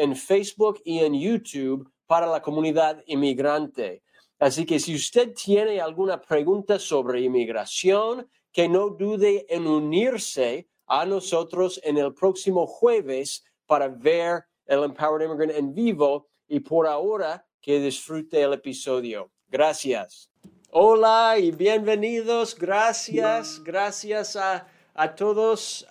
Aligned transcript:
en 0.00 0.16
Facebook 0.16 0.80
y 0.82 1.00
en 1.00 1.12
YouTube 1.12 1.86
para 2.06 2.26
la 2.26 2.40
comunidad 2.40 3.02
inmigrante. 3.06 4.02
Así 4.38 4.64
que 4.64 4.80
si 4.80 4.94
usted 4.94 5.34
tiene 5.34 5.78
alguna 5.78 6.18
pregunta 6.18 6.78
sobre 6.78 7.20
inmigración, 7.20 8.26
que 8.50 8.66
no 8.66 8.88
dude 8.88 9.44
en 9.50 9.66
unirse 9.66 10.66
a 10.86 11.04
nosotros 11.04 11.78
en 11.84 11.98
el 11.98 12.14
próximo 12.14 12.66
jueves 12.66 13.44
para 13.66 13.88
ver 13.88 14.46
el 14.64 14.84
Empowered 14.84 15.26
Immigrant 15.26 15.52
en 15.52 15.74
vivo 15.74 16.28
y 16.48 16.60
por 16.60 16.86
ahora 16.86 17.46
que 17.60 17.78
disfrute 17.78 18.40
el 18.40 18.54
episodio. 18.54 19.30
Gracias. 19.48 20.30
Hola 20.70 21.36
y 21.38 21.50
bienvenidos. 21.50 22.56
Gracias, 22.56 23.62
gracias 23.62 24.34
a, 24.34 24.66
a 24.94 25.14
todos, 25.14 25.86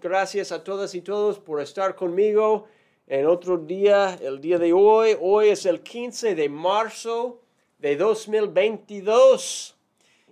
gracias 0.00 0.50
a 0.50 0.64
todas 0.64 0.96
y 0.96 1.00
todos 1.00 1.38
por 1.38 1.60
estar 1.60 1.94
conmigo 1.94 2.66
en 3.06 3.26
otro 3.26 3.58
día, 3.58 4.18
el 4.22 4.40
día 4.40 4.58
de 4.58 4.72
hoy. 4.72 5.16
Hoy 5.20 5.48
es 5.48 5.66
el 5.66 5.80
15 5.80 6.34
de 6.34 6.48
marzo 6.48 7.40
de 7.78 7.96
2022. 7.96 9.76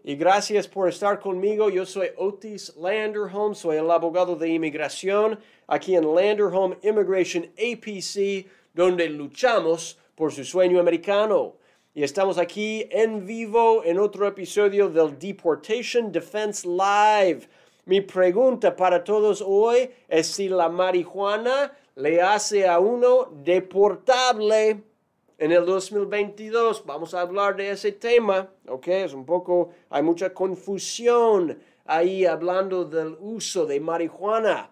Y 0.03 0.17
gracias 0.17 0.67
por 0.67 0.89
estar 0.89 1.21
conmigo. 1.21 1.69
Yo 1.69 1.85
soy 1.85 2.09
Otis 2.17 2.75
Landerholm, 2.77 3.55
soy 3.55 3.77
el 3.77 3.91
abogado 3.91 4.35
de 4.35 4.49
inmigración 4.49 5.39
aquí 5.67 5.95
en 5.95 6.15
Landerholm 6.15 6.77
Immigration 6.83 7.45
APC, 7.59 8.47
donde 8.73 9.09
luchamos 9.11 9.99
por 10.15 10.33
su 10.33 10.45
sueño 10.45 10.81
americano. 10.81 11.57
Y 11.93 12.03
estamos 12.05 12.39
aquí 12.39 12.87
en 12.91 13.27
vivo 13.27 13.83
en 13.85 13.99
otro 13.99 14.27
episodio 14.27 14.89
del 14.89 15.19
Deportation 15.19 16.11
Defense 16.13 16.67
Live. 16.67 17.49
Mi 17.85 18.01
pregunta 18.01 18.75
para 18.75 19.03
todos 19.03 19.43
hoy 19.45 19.91
es 20.09 20.29
si 20.29 20.49
la 20.49 20.69
marihuana 20.69 21.73
le 22.01 22.23
hace 22.23 22.67
a 22.67 22.79
uno 22.79 23.29
deportable 23.45 24.83
en 25.39 25.53
el 25.53 25.67
2022. 25.67 26.85
Vamos 26.87 27.13
a 27.15 27.21
hablar 27.21 27.57
de 27.57 27.71
ese 27.71 27.93
tema, 27.93 28.49
¿ok? 28.67 28.89
Es 28.89 29.13
un 29.13 29.27
poco, 29.27 29.71
hay 29.91 30.03
mucha 30.03 30.33
confusión 30.33 31.59
ahí 31.85 32.25
hablando 32.25 32.85
del 32.85 33.17
uso 33.21 33.67
de 33.67 33.81
marihuana. 33.81 34.71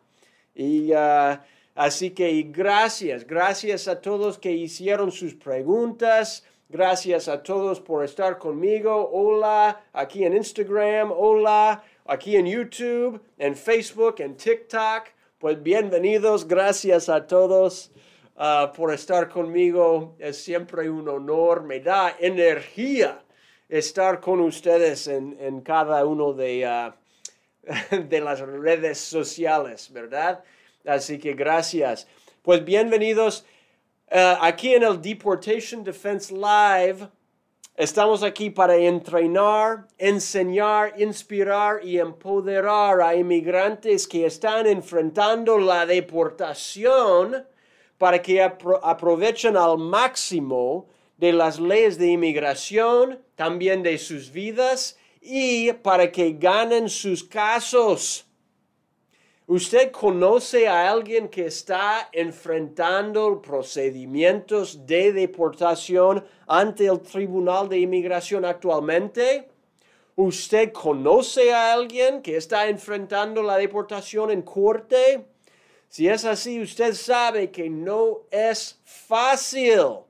Y 0.55 0.93
uh, 0.93 1.39
así 1.75 2.11
que 2.11 2.43
gracias, 2.51 3.27
gracias 3.27 3.89
a 3.89 4.01
todos 4.01 4.39
que 4.39 4.53
hicieron 4.53 5.13
sus 5.13 5.35
preguntas. 5.35 6.45
Gracias 6.71 7.29
a 7.29 7.43
todos 7.43 7.81
por 7.81 8.05
estar 8.05 8.39
conmigo. 8.39 9.11
Hola, 9.13 9.83
aquí 9.93 10.25
en 10.25 10.37
Instagram. 10.37 11.13
Hola, 11.17 11.83
aquí 12.05 12.37
en 12.37 12.47
YouTube, 12.47 13.21
en 13.39 13.55
Facebook, 13.55 14.17
en 14.19 14.37
TikTok. 14.37 15.18
Pues 15.39 15.63
bienvenidos, 15.63 16.49
gracias 16.49 17.09
a 17.09 17.25
todos 17.25 17.93
uh, 18.35 18.75
por 18.75 18.93
estar 18.93 19.29
conmigo. 19.29 20.17
Es 20.19 20.43
siempre 20.43 20.91
un 20.91 21.09
honor, 21.09 21.63
me 21.63 21.79
da 21.79 22.17
energía 22.19 23.23
estar 23.69 24.21
con 24.21 24.41
ustedes 24.41 25.07
en, 25.07 25.37
en 25.39 25.61
cada 25.61 26.05
uno 26.05 26.33
de, 26.33 26.67
uh, 26.67 27.97
de 28.09 28.21
las 28.21 28.41
redes 28.41 28.99
sociales, 28.99 29.93
¿verdad? 29.93 30.43
Así 30.85 31.21
que 31.21 31.35
gracias. 31.35 32.09
Pues 32.43 32.65
bienvenidos 32.65 33.47
uh, 34.11 34.43
aquí 34.43 34.75
en 34.75 34.83
el 34.83 35.01
Deportation 35.01 35.85
Defense 35.85 36.35
Live. 36.35 37.09
Estamos 37.79 38.25
aquí 38.25 38.51
para 38.51 38.75
entrenar, 38.75 39.87
enseñar, 39.99 41.01
inspirar 41.01 41.79
y 41.85 42.01
empoderar 42.01 43.01
a 43.01 43.15
inmigrantes 43.15 44.09
que 44.09 44.27
están 44.27 44.67
enfrentando 44.67 45.57
la 45.59 45.87
deportación 45.87 47.47
para 47.97 48.21
que 48.21 48.43
aprovechen 48.43 49.57
al 49.57 49.79
máximo 49.79 50.89
de 51.19 51.33
las 51.33 51.61
leyes 51.61 51.99
de 51.99 52.09
inmigración, 52.09 53.21
también 53.37 53.85
de 53.85 53.97
sus 53.99 54.33
vidas 54.33 54.99
y 55.23 55.73
para 55.75 56.11
que 56.11 56.33
ganen 56.33 56.89
sus 56.89 57.23
casos. 57.23 58.28
¿Usted 59.51 59.93
conoce 59.93 60.69
a 60.69 60.91
alguien 60.91 61.31
que 61.31 61.47
está 61.47 62.11
enfrentando 62.13 63.41
procedimientos 63.41 64.87
de 64.87 65.11
deportación 65.15 66.23
ante 66.47 66.85
el 66.85 67.01
Tribunal 67.01 67.67
de 67.67 67.79
Inmigración 67.79 68.45
actualmente? 68.45 69.49
¿Usted 70.17 70.71
conoce 70.71 71.51
a 71.55 71.73
alguien 71.73 72.21
que 72.21 72.37
está 72.37 72.69
enfrentando 72.69 73.43
la 73.43 73.57
deportación 73.57 74.31
en 74.31 74.43
corte? 74.43 75.25
Si 75.89 76.07
es 76.07 76.27
así, 76.27 76.61
usted 76.61 76.93
sabe 76.93 77.51
que 77.51 77.71
no 77.71 78.25
es 78.31 78.79
fácil. 78.85 80.01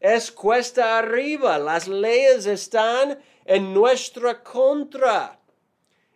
Es 0.00 0.32
cuesta 0.32 0.98
arriba. 0.98 1.56
Las 1.60 1.86
leyes 1.86 2.46
están 2.46 3.16
en 3.44 3.72
nuestra 3.72 4.42
contra. 4.42 5.37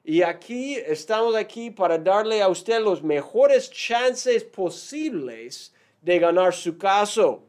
Y 0.04 0.22
aquí 0.22 0.74
estamos 0.74 1.36
aquí 1.36 1.70
para 1.70 1.96
darle 1.96 2.42
a 2.42 2.48
usted 2.48 2.80
los 2.80 3.02
mejores 3.02 3.70
chances 3.70 4.42
posibles 4.42 5.72
de 6.00 6.18
ganar 6.18 6.52
su 6.52 6.76
caso. 6.76 7.44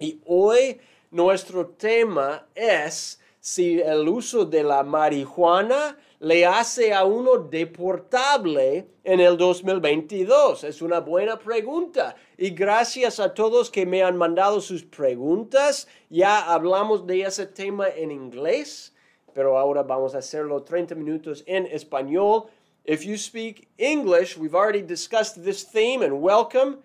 Y 0.00 0.20
hoy 0.26 0.80
nuestro 1.12 1.68
tema 1.68 2.48
es 2.54 3.20
si 3.38 3.80
el 3.80 4.08
uso 4.08 4.44
de 4.44 4.64
la 4.64 4.82
marihuana 4.82 5.96
le 6.18 6.46
hace 6.46 6.92
a 6.92 7.04
uno 7.04 7.36
deportable 7.36 8.88
en 9.04 9.20
el 9.20 9.36
2022? 9.36 10.64
Es 10.64 10.82
una 10.82 11.00
buena 11.00 11.38
pregunta. 11.38 12.16
Y 12.36 12.50
gracias 12.50 13.20
a 13.20 13.34
todos 13.34 13.70
que 13.70 13.86
me 13.86 14.02
han 14.02 14.16
mandado 14.16 14.60
sus 14.60 14.84
preguntas. 14.84 15.86
Ya 16.10 16.52
hablamos 16.52 17.06
de 17.06 17.22
ese 17.22 17.46
tema 17.46 17.88
en 17.88 18.10
inglés 18.10 18.91
pero 19.34 19.56
ahora 19.56 19.82
vamos 19.82 20.14
a 20.14 20.18
hacerlo 20.18 20.62
30 20.62 20.94
minutos 20.94 21.42
en 21.46 21.66
español. 21.66 22.48
If 22.84 23.04
you 23.04 23.16
speak 23.16 23.68
English, 23.78 24.36
we've 24.36 24.54
already 24.54 24.82
discussed 24.82 25.42
this 25.42 25.62
theme 25.62 26.02
and 26.02 26.20
welcome. 26.20 26.78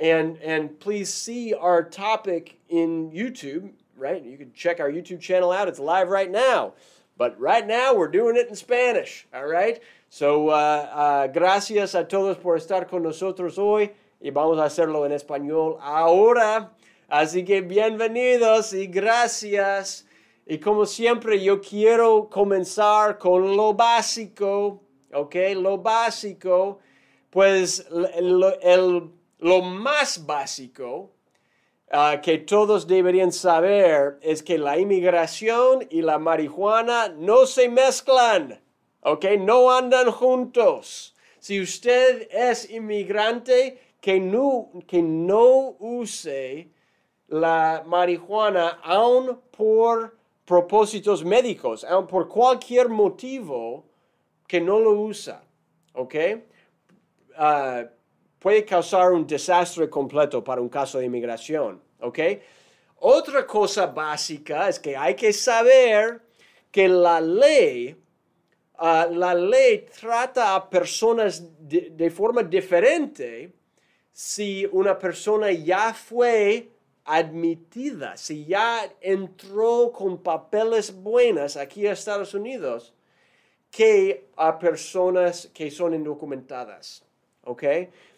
And, 0.00 0.38
and 0.38 0.78
please 0.80 1.12
see 1.12 1.54
our 1.54 1.82
topic 1.82 2.58
in 2.68 3.10
YouTube, 3.10 3.70
right? 3.96 4.22
You 4.22 4.36
can 4.36 4.52
check 4.52 4.80
our 4.80 4.90
YouTube 4.90 5.20
channel 5.20 5.52
out. 5.52 5.68
It's 5.68 5.78
live 5.78 6.08
right 6.08 6.30
now. 6.30 6.74
But 7.16 7.38
right 7.38 7.64
now 7.64 7.94
we're 7.94 8.08
doing 8.08 8.36
it 8.36 8.48
in 8.48 8.56
Spanish, 8.56 9.26
all 9.32 9.46
right? 9.46 9.80
So, 10.08 10.48
uh, 10.48 10.52
uh, 10.52 11.26
gracias 11.28 11.94
a 11.94 12.04
todos 12.04 12.36
por 12.38 12.56
estar 12.56 12.88
con 12.88 13.02
nosotros 13.02 13.56
hoy 13.56 13.90
y 14.20 14.30
vamos 14.30 14.58
a 14.58 14.64
hacerlo 14.64 15.04
en 15.04 15.12
español 15.12 15.78
ahora. 15.80 16.70
Así 17.08 17.44
que 17.44 17.60
bienvenidos 17.60 18.72
y 18.72 18.86
gracias. 18.86 20.06
Y 20.46 20.58
como 20.58 20.84
siempre, 20.84 21.42
yo 21.42 21.60
quiero 21.60 22.28
comenzar 22.28 23.16
con 23.16 23.56
lo 23.56 23.72
básico, 23.72 24.82
¿ok? 25.12 25.34
Lo 25.56 25.78
básico, 25.78 26.80
pues 27.30 27.86
el, 28.14 29.10
lo 29.38 29.62
más 29.62 30.26
básico 30.26 31.12
ah, 31.90 32.20
que 32.22 32.38
todos 32.38 32.86
deberían 32.86 33.32
saber 33.32 34.18
es 34.20 34.42
que 34.42 34.58
la 34.58 34.78
inmigración 34.78 35.86
y 35.88 36.02
la 36.02 36.18
marihuana 36.18 37.08
no 37.08 37.46
se 37.46 37.70
mezclan, 37.70 38.60
¿ok? 39.00 39.24
No 39.38 39.70
andan 39.70 40.10
juntos. 40.10 41.14
Si 41.38 41.58
usted 41.58 42.28
es 42.30 42.68
inmigrante, 42.68 43.78
que 44.02 44.20
no, 44.20 44.70
que 44.86 45.00
no 45.00 45.76
use 45.78 46.68
la 47.28 47.82
marihuana 47.86 48.80
aún 48.82 49.40
por 49.50 50.18
propósitos 50.44 51.24
médicos, 51.24 51.86
por 52.08 52.28
cualquier 52.28 52.88
motivo 52.88 53.86
que 54.46 54.60
no 54.60 54.78
lo 54.78 54.92
usa, 54.92 55.42
¿ok? 55.94 56.14
Ah, 57.36 57.84
puede 58.38 58.64
causar 58.64 59.12
un 59.12 59.26
desastre 59.26 59.88
completo 59.88 60.44
para 60.44 60.60
un 60.60 60.68
caso 60.68 60.98
de 60.98 61.06
inmigración, 61.06 61.80
¿ok? 62.00 62.18
Otra 62.96 63.46
cosa 63.46 63.86
básica 63.86 64.68
es 64.68 64.78
que 64.78 64.96
hay 64.96 65.14
que 65.14 65.32
saber 65.32 66.22
que 66.70 66.88
la 66.88 67.20
ley, 67.20 67.96
ah, 68.76 69.06
la 69.10 69.34
ley 69.34 69.86
trata 69.98 70.54
a 70.54 70.68
personas 70.68 71.42
de, 71.58 72.10
forma 72.10 72.42
diferente 72.42 73.52
si 74.12 74.66
una 74.72 74.98
persona 74.98 75.50
ya 75.50 75.94
fue 75.94 76.70
admitida, 77.04 78.16
si 78.16 78.46
ya 78.46 78.90
entró 79.00 79.92
con 79.92 80.22
papeles 80.22 80.94
buenas 80.94 81.56
aquí 81.56 81.86
a 81.86 81.92
Estados 81.92 82.34
Unidos, 82.34 82.94
que 83.70 84.28
a 84.36 84.58
personas 84.58 85.50
que 85.52 85.70
son 85.70 85.94
indocumentadas. 85.94 87.04
¿Ok? 87.42 87.64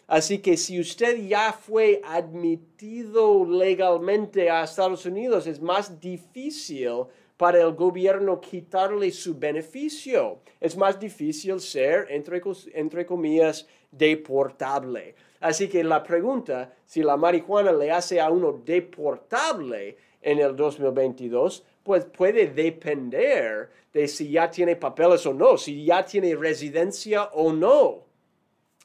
Así 0.07 0.37
que 0.39 0.55
si 0.55 0.79
usted 0.79 1.17
ya 1.27 1.51
fue 1.51 2.01
admitido 2.05 3.43
legalmente 3.43 4.49
a 4.49 4.63
Estados 4.63 5.05
Unidos, 5.05 5.47
es 5.47 5.59
más 5.59 5.99
difícil 5.99 7.07
para 7.35 7.61
el 7.61 7.73
gobierno 7.73 8.39
quitarle 8.39 9.11
su 9.11 9.37
beneficio. 9.37 10.39
Es 10.61 10.77
más 10.77 10.97
difícil 10.97 11.59
ser, 11.59 12.07
entre, 12.09 12.41
entre 12.73 13.05
comillas, 13.05 13.67
deportable. 13.91 15.15
Así 15.39 15.67
que 15.67 15.83
la 15.83 16.03
pregunta, 16.03 16.73
si 16.85 17.03
la 17.03 17.17
marihuana 17.17 17.71
le 17.71 17.91
hace 17.91 18.19
a 18.19 18.29
uno 18.29 18.61
deportable 18.65 19.97
en 20.21 20.39
el 20.39 20.55
2022, 20.55 21.63
pues 21.83 22.05
puede 22.05 22.47
depender 22.47 23.69
de 23.93 24.07
si 24.07 24.31
ya 24.31 24.49
tiene 24.49 24.75
papeles 24.75 25.25
o 25.25 25.33
no, 25.33 25.57
si 25.57 25.85
ya 25.85 26.03
tiene 26.03 26.35
residencia 26.35 27.25
o 27.33 27.53
no. 27.53 28.05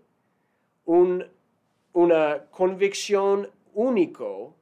una 0.85 2.45
convicción 2.49 3.51
único 3.73 4.55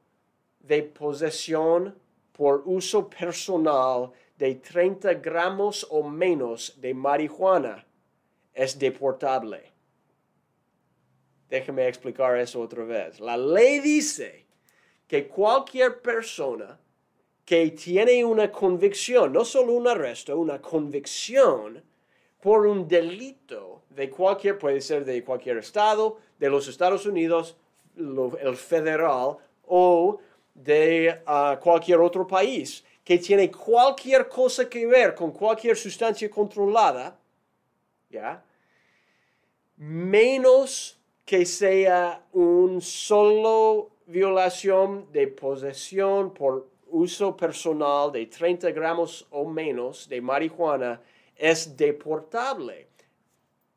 de 0.58 0.82
posesión 0.82 1.96
por 2.32 2.62
uso 2.66 3.08
personal 3.08 4.12
de 4.38 4.54
30 4.56 5.14
gramos 5.14 5.86
o 5.90 6.02
menos 6.02 6.80
de 6.80 6.92
marihuana 6.94 7.86
es 8.52 8.78
deportable. 8.78 9.72
Déjeme 11.48 11.86
explicar 11.88 12.36
eso 12.38 12.60
otra 12.60 12.84
vez. 12.84 13.20
La 13.20 13.36
ley 13.36 13.80
dice 13.80 14.46
que 15.06 15.28
cualquier 15.28 16.00
persona 16.00 16.78
que 17.44 17.70
tiene 17.70 18.24
una 18.24 18.50
convicción, 18.50 19.32
no 19.32 19.44
solo 19.44 19.74
un 19.74 19.86
arresto, 19.86 20.36
una 20.36 20.60
convicción 20.60 21.82
por 22.40 22.66
un 22.66 22.88
delito 22.88 23.84
de 23.90 24.10
cualquier, 24.10 24.58
puede 24.58 24.80
ser 24.80 25.04
de 25.04 25.22
cualquier 25.22 25.58
estado, 25.58 26.18
de 26.38 26.50
los 26.50 26.66
Estados 26.66 27.06
Unidos, 27.06 27.56
el 27.96 28.56
federal 28.56 29.36
o 29.64 30.18
de 30.54 31.22
ah, 31.26 31.58
cualquier 31.62 32.00
otro 32.00 32.26
país, 32.26 32.84
que 33.06 33.18
tiene 33.18 33.52
cualquier 33.52 34.28
cosa 34.28 34.68
que 34.68 34.84
ver 34.84 35.14
con 35.14 35.30
cualquier 35.30 35.76
sustancia 35.76 36.28
controlada, 36.28 37.16
¿ya? 38.10 38.42
Menos 39.76 40.98
que 41.24 41.46
sea 41.46 42.26
un 42.32 42.80
solo 42.80 43.90
violación 44.06 45.06
de 45.12 45.28
posesión 45.28 46.34
por 46.34 46.66
uso 46.88 47.36
personal 47.36 48.10
de 48.10 48.26
30 48.26 48.72
gramos 48.72 49.24
o 49.30 49.44
menos 49.44 50.08
de 50.08 50.20
marihuana 50.20 51.00
es 51.36 51.76
deportable. 51.76 52.88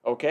¿Ok? 0.02 0.24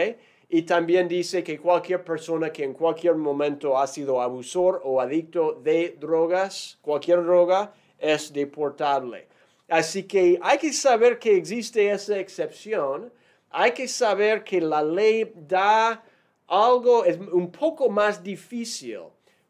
Y 0.49 0.63
también 0.63 1.07
dice 1.07 1.41
que 1.41 1.57
cualquier 1.57 2.03
persona 2.03 2.51
que 2.51 2.65
en 2.65 2.73
cualquier 2.73 3.15
momento 3.15 3.77
ha 3.77 3.87
sido 3.87 4.21
abusor 4.21 4.81
o 4.83 4.99
adicto 4.99 5.53
de 5.53 5.95
drogas, 5.97 6.77
cualquier 6.81 7.23
droga, 7.23 7.73
es 7.99 8.31
deportable. 8.33 9.27
Así 9.67 10.03
que 10.03 10.39
hay 10.41 10.57
que 10.57 10.73
saber 10.73 11.19
que 11.19 11.37
existe 11.37 11.91
esa 11.91 12.17
excepción. 12.17 13.11
Hay 13.51 13.71
que 13.71 13.87
saber 13.87 14.43
que 14.43 14.61
la 14.61 14.81
ley 14.81 15.31
da 15.35 16.03
algo, 16.47 17.05
es 17.05 17.17
un 17.17 17.51
poco 17.51 17.89
más 17.89 18.23
difícil 18.23 19.01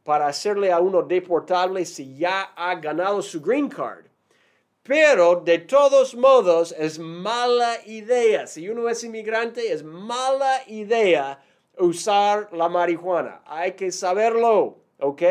para 0.04 0.28
hacerle 0.28 0.72
a 0.72 0.80
uno 0.80 1.02
deportable 1.02 1.86
si 1.86 2.18
ya 2.18 2.52
ha 2.56 2.76
ganado 2.76 3.22
su 3.22 3.42
green 3.42 3.70
card. 3.70 4.06
Pero 4.84 5.36
de 5.36 5.60
todos 5.60 6.16
modos 6.16 6.74
es 6.78 6.98
mala 6.98 7.78
idea. 7.86 8.48
Si 8.48 8.68
uno 8.68 8.90
es 8.90 9.04
inmigrante, 9.04 9.72
es 9.72 9.84
mala 9.84 10.64
idea 10.68 11.42
usar 11.78 12.50
la 12.52 12.68
marihuana. 12.70 13.42
Hay 13.46 13.74
que 13.74 13.92
saberlo, 13.92 14.80
¿ok? 15.00 15.22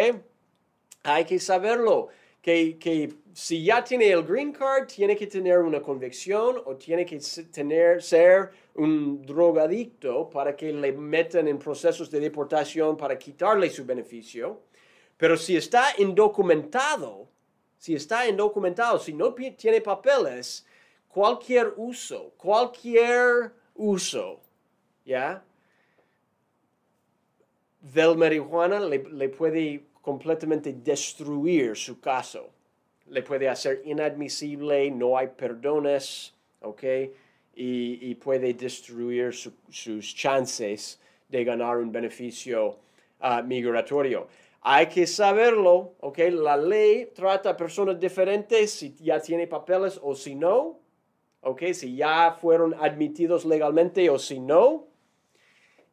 Hay 1.02 1.24
que 1.24 1.38
saberlo. 1.38 2.08
Que, 2.40 2.78
que, 2.78 3.12
si 3.32 3.64
ya 3.64 3.84
tiene 3.84 4.10
el 4.10 4.22
green 4.22 4.52
card, 4.52 4.86
tiene 4.86 5.16
que 5.16 5.26
tener 5.26 5.58
una 5.58 5.80
convicción 5.80 6.62
o 6.64 6.76
tiene 6.76 7.04
que 7.04 7.20
tener, 7.52 8.02
ser 8.02 8.50
un 8.74 9.24
drogadicto 9.26 10.30
para 10.30 10.56
que 10.56 10.72
le 10.72 10.92
metan 10.92 11.48
en 11.48 11.58
procesos 11.58 12.10
de 12.10 12.20
deportación 12.20 12.96
para 12.96 13.18
quitarle 13.18 13.68
su 13.70 13.84
beneficio. 13.84 14.62
Pero 15.16 15.36
si 15.36 15.56
está 15.56 15.94
indocumentado, 15.98 17.28
si 17.76 17.94
está 17.94 18.26
indocumentado, 18.28 18.98
si 18.98 19.12
no 19.12 19.34
tiene 19.34 19.80
papeles, 19.80 20.64
cualquier 21.08 21.74
uso, 21.76 22.32
cualquier 22.36 23.52
uso, 23.74 24.40
¿ya? 25.04 25.42
Del 27.80 28.16
marihuana 28.16 28.80
le, 28.80 28.98
le 28.98 29.28
puede 29.28 29.87
completamente 30.08 30.72
destruir 30.72 31.76
su 31.76 32.00
caso. 32.00 32.48
Le 33.10 33.22
puede 33.22 33.46
hacer 33.46 33.82
inadmisible, 33.84 34.90
no 34.90 35.18
hay 35.18 35.26
perdones, 35.26 36.34
¿ok? 36.62 36.82
Y, 37.54 37.98
y 38.08 38.14
puede 38.14 38.54
destruir 38.54 39.34
sus 39.34 40.14
chances 40.14 40.98
de 41.28 41.44
ganar 41.44 41.76
un 41.76 41.92
beneficio 41.92 42.78
uh, 43.20 43.42
migratorio. 43.44 44.28
Hay 44.62 44.86
que 44.86 45.06
saberlo, 45.06 45.92
¿ok? 46.00 46.18
La 46.32 46.56
ley 46.56 47.10
trata 47.14 47.50
a 47.50 47.56
personas 47.56 48.00
diferentes 48.00 48.70
si 48.70 48.94
ya 48.94 49.20
tiene 49.20 49.46
papeles 49.46 50.00
o 50.02 50.14
si 50.14 50.34
no, 50.34 50.78
¿ok? 51.42 51.64
Si 51.74 51.96
ya 51.96 52.32
fueron 52.40 52.72
admitidos 52.80 53.44
legalmente 53.44 54.08
o 54.08 54.18
si 54.18 54.40
no. 54.40 54.86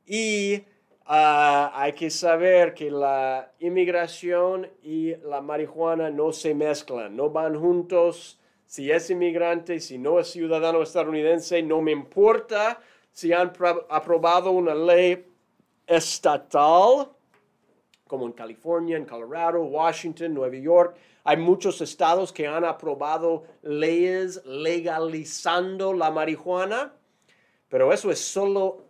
Y 0.07 0.63
ah, 1.05 1.71
hay 1.73 1.93
que 1.93 2.09
saber 2.09 2.73
que 2.73 2.91
la 2.91 3.51
inmigración 3.59 4.69
y 4.83 5.15
la 5.17 5.41
marihuana 5.41 6.09
no 6.09 6.31
se 6.31 6.53
mezclan, 6.53 7.15
no 7.15 7.29
van 7.29 7.59
juntos. 7.59 8.39
Si 8.65 8.91
es 8.91 9.09
inmigrante, 9.09 9.79
si 9.79 9.97
no 9.97 10.19
es 10.19 10.29
ciudadano 10.29 10.81
estadounidense, 10.81 11.61
no 11.61 11.81
me 11.81 11.91
importa 11.91 12.79
si 13.11 13.31
han 13.31 13.53
aprobado 13.89 14.51
una 14.51 14.75
ley 14.75 15.25
estatal, 15.87 17.09
como 18.07 18.25
en 18.25 18.33
California, 18.33 18.97
en 18.97 19.05
Colorado, 19.05 19.63
Washington, 19.63 20.33
Nueva 20.33 20.57
York. 20.57 20.97
Hay 21.23 21.37
muchos 21.37 21.81
estados 21.81 22.31
que 22.31 22.47
han 22.47 22.65
aprobado 22.65 23.45
leyes 23.61 24.45
legalizando 24.45 25.93
la 25.93 26.11
marihuana, 26.11 26.93
pero 27.69 27.91
eso 27.91 28.11
es 28.11 28.19
solo 28.19 28.84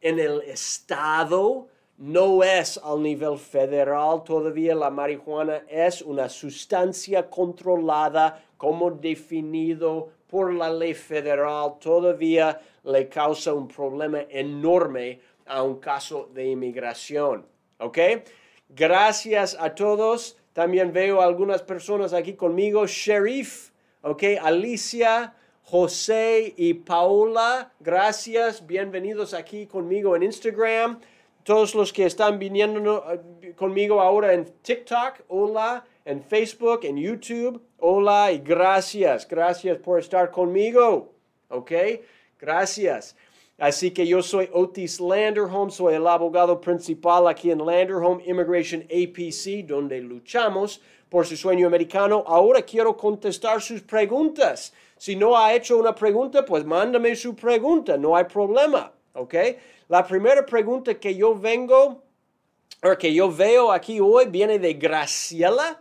en 0.00 0.18
el 0.18 0.42
estado, 0.42 1.68
no 1.98 2.42
es 2.44 2.78
al 2.78 3.02
nivel 3.02 3.38
federal. 3.38 4.22
Todavía 4.24 4.74
la 4.74 4.90
marihuana 4.90 5.62
es 5.68 6.02
una 6.02 6.28
sustancia 6.28 7.28
controlada 7.28 8.44
como 8.56 8.90
definido 8.90 10.10
por 10.28 10.52
la 10.52 10.70
ley 10.70 10.94
federal. 10.94 11.74
Todavía 11.80 12.60
le 12.84 13.08
causa 13.08 13.52
un 13.52 13.66
problema 13.66 14.20
enorme 14.28 15.20
a 15.46 15.62
un 15.62 15.80
caso 15.80 16.28
de 16.32 16.46
inmigración. 16.46 17.46
¿Ok? 17.78 17.98
Gracias 18.68 19.56
a 19.58 19.74
todos. 19.74 20.36
También 20.52 20.92
veo 20.92 21.20
algunas 21.20 21.62
personas 21.62 22.12
aquí 22.12 22.34
conmigo. 22.34 22.86
Sheriff, 22.86 23.70
¿ok? 24.02 24.22
Alicia, 24.42 25.34
José 25.70 26.54
y 26.56 26.72
Paula, 26.72 27.70
gracias. 27.78 28.66
Bienvenidos 28.66 29.34
aquí 29.34 29.66
conmigo 29.66 30.16
en 30.16 30.22
Instagram. 30.22 30.98
Todos 31.42 31.74
los 31.74 31.92
que 31.92 32.06
están 32.06 32.38
viniendo 32.38 33.04
eh, 33.12 33.52
conmigo 33.54 34.00
ahora 34.00 34.32
en 34.32 34.46
TikTok, 34.62 35.24
hola. 35.28 35.84
En 36.06 36.22
Facebook, 36.22 36.80
en 36.84 36.96
YouTube, 36.96 37.60
hola 37.80 38.32
y 38.32 38.38
gracias. 38.38 39.28
Gracias 39.28 39.76
por 39.76 39.98
estar 39.98 40.30
conmigo. 40.30 41.12
¿Ok? 41.50 41.72
Gracias. 42.40 43.14
Así 43.58 43.90
que 43.90 44.06
yo 44.06 44.22
soy 44.22 44.48
Otis 44.54 44.98
Landerholm, 44.98 45.68
soy 45.68 45.96
el 45.96 46.06
abogado 46.06 46.58
principal 46.62 47.28
aquí 47.28 47.50
en 47.50 47.58
Landerholm 47.58 48.22
Immigration 48.24 48.84
APC, 48.84 49.66
donde 49.66 50.00
luchamos 50.00 50.80
por 51.10 51.26
su 51.26 51.36
sueño 51.36 51.66
americano. 51.66 52.24
Ahora 52.26 52.62
quiero 52.62 52.96
contestar 52.96 53.60
sus 53.60 53.82
preguntas. 53.82 54.72
Si 54.98 55.16
no 55.16 55.36
ha 55.38 55.54
hecho 55.54 55.78
una 55.78 55.94
pregunta, 55.94 56.44
pues 56.44 56.64
mándame 56.64 57.16
su 57.16 57.34
pregunta, 57.34 57.96
no 57.96 58.14
hay 58.14 58.24
problema, 58.24 58.92
¿ok? 59.14 59.34
La 59.88 60.06
primera 60.06 60.44
pregunta 60.44 60.98
que 61.00 61.14
yo 61.14 61.34
vengo, 61.34 62.02
o 62.82 62.98
que 62.98 63.14
yo 63.14 63.32
veo 63.32 63.72
aquí 63.72 64.00
hoy, 64.00 64.26
viene 64.26 64.58
de 64.58 64.74
Graciela, 64.74 65.80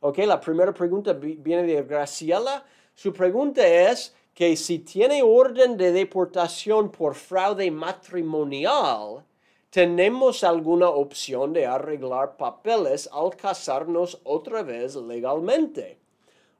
¿ok? 0.00 0.18
La 0.18 0.40
primera 0.40 0.74
pregunta 0.74 1.12
viene 1.12 1.62
de 1.62 1.82
Graciela. 1.82 2.64
Su 2.94 3.12
pregunta 3.12 3.66
es, 3.66 4.14
que 4.34 4.56
si 4.56 4.80
tiene 4.80 5.22
orden 5.22 5.76
de 5.76 5.92
deportación 5.92 6.90
por 6.90 7.14
fraude 7.14 7.70
matrimonial, 7.70 9.24
tenemos 9.70 10.42
alguna 10.42 10.88
opción 10.88 11.52
de 11.52 11.66
arreglar 11.66 12.36
papeles 12.36 13.08
al 13.12 13.36
casarnos 13.36 14.20
otra 14.24 14.62
vez 14.62 14.96
legalmente. 14.96 15.98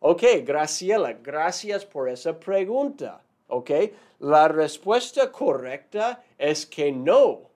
Ok, 0.06 0.22
Graciela, 0.44 1.14
gracias 1.14 1.86
por 1.86 2.10
esa 2.10 2.38
pregunta. 2.38 3.22
Ok, 3.48 3.70
la 4.18 4.48
respuesta 4.48 5.32
correcta 5.32 6.22
es 6.36 6.66
que 6.66 6.92
no. 6.92 7.48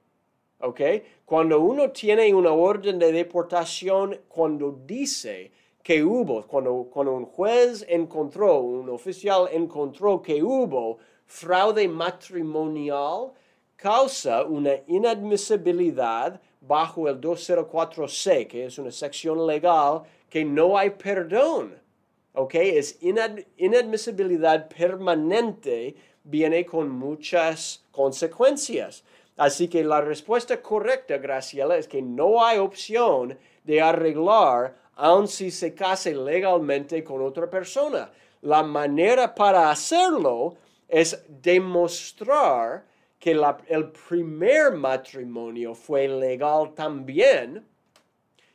Ok, 0.61 0.81
cuando 1.26 1.61
uno 1.61 1.90
tiene 1.90 2.33
una 2.35 2.52
orden 2.52 2.99
de 2.99 3.12
deportación, 3.12 4.19
cuando 4.28 4.81
dice 4.87 5.52
que 5.83 6.02
hubo, 6.02 6.47
cuando, 6.47 6.88
cuando 6.90 7.17
un 7.17 7.26
juez 7.26 7.85
encontró, 7.87 8.61
un 8.61 8.88
oficial 8.88 9.50
encontró 9.52 10.23
que 10.23 10.43
hubo 10.43 10.97
fraude 11.26 11.87
matrimonial, 11.87 13.33
causa 13.76 14.43
una 14.45 14.73
inadmisibilidad 14.87 16.40
bajo 16.62 17.11
el 17.11 17.21
204C, 17.21 18.47
que 18.47 18.64
es 18.64 18.78
una 18.78 18.90
sección 18.90 19.47
legal 19.47 20.05
que 20.31 20.47
no 20.47 20.78
hay 20.78 20.88
perdón. 20.88 21.87
¿Ok? 22.35 22.54
Es 22.54 22.99
inadmisibilidad 23.00 24.68
permanente, 24.68 25.97
viene 26.25 26.64
con 26.64 26.90
muchas 26.90 27.85
consecuencias. 27.90 29.04
Así 29.37 29.68
que 29.68 29.85
la 29.85 30.00
respuesta 30.00 30.61
correcta, 30.61 31.18
Graciela, 31.18 31.76
es 31.76 31.87
que 31.87 32.02
no 32.02 32.44
hay 32.44 32.58
opción 32.58 33.38
de 33.64 33.80
arreglar 33.80 34.76
aun 34.97 35.28
si 35.28 35.50
se 35.50 35.75
case 35.75 36.14
legalmente 36.14 37.04
con 37.04 37.23
otra 37.23 37.49
persona. 37.49 38.11
La 38.42 38.64
manera 38.64 39.32
para 39.35 39.70
hacerlo 39.70 40.56
es 40.88 41.25
demostrar 41.28 42.85
que 43.18 43.32
el 43.68 43.90
primer 44.08 44.73
matrimonio 44.73 45.75
fue 45.75 46.08
legal 46.08 46.75
también. 46.75 47.64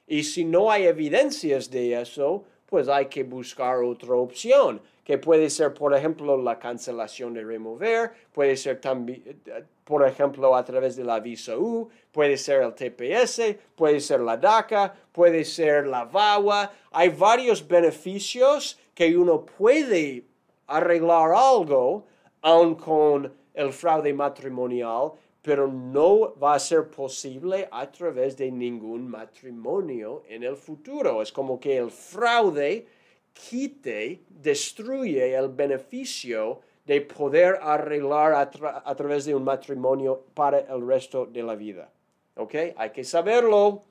Y 0.06 0.24
si 0.24 0.44
no 0.44 0.70
hay 0.70 0.86
evidencias 0.86 1.70
de 1.70 2.02
eso, 2.02 2.44
pues 2.74 2.90
hay 2.90 3.06
que 3.06 3.24
buscar 3.24 3.84
otra 3.84 4.16
opción, 4.16 4.82
que 5.04 5.20
puede 5.20 5.48
ser, 5.52 5.76
por 5.76 5.94
ejemplo, 5.96 6.36
la 6.42 6.58
cancelación 6.58 7.32
de 7.36 7.44
remover, 7.44 8.12
puede 8.34 8.58
ser 8.58 8.82
también, 8.82 9.40
por 9.84 10.04
ejemplo, 10.08 10.56
a 10.56 10.66
través 10.66 10.96
de 10.96 11.04
la 11.04 11.20
visa 11.20 11.56
U, 11.56 11.88
puede 12.12 12.36
ser 12.36 12.64
el 12.64 12.74
TPS, 12.74 13.58
puede 13.76 14.00
ser 14.00 14.22
la 14.22 14.38
DACA, 14.38 14.92
puede 15.12 15.46
ser 15.46 15.86
la 15.86 16.06
VAWA. 16.06 16.72
Hay 16.90 17.10
varios 17.10 17.68
beneficios 17.68 18.80
que 18.96 19.16
uno 19.16 19.46
puede 19.46 20.24
arreglar 20.66 21.32
algo 21.32 22.08
aun 22.42 22.74
con 22.74 23.32
el 23.54 23.72
fraude 23.72 24.16
matrimonial, 24.16 25.12
pero 25.44 25.68
no 25.68 26.34
va 26.42 26.56
a 26.56 26.60
ser 26.60 26.90
posible 26.90 27.68
a 27.70 27.92
través 27.92 28.38
de 28.38 28.50
ningún 28.50 29.10
matrimonio 29.10 30.24
en 30.30 30.44
el 30.44 30.56
futuro. 30.56 31.22
Es 31.22 31.34
como 31.34 31.60
que 31.60 31.78
el 31.78 31.92
fraude 31.92 32.88
quite, 33.34 34.22
destruye 34.30 35.36
el 35.36 35.50
beneficio 35.50 36.62
de 36.86 37.02
poder 37.02 37.60
arreglar 37.62 38.34
a, 38.34 38.96
través 38.96 39.26
de 39.26 39.36
un 39.36 39.44
matrimonio 39.44 40.24
para 40.34 40.60
el 40.60 40.88
resto 40.88 41.26
de 41.26 41.44
la 41.44 41.56
vida. 41.56 41.90
¿Ok? 42.36 42.56
Hay 42.78 42.92
que 42.92 43.04
saberlo. 43.04 43.84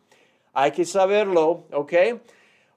Hay 0.54 0.72
que 0.72 0.86
saberlo. 0.86 1.64
¿Ok? 1.72 1.92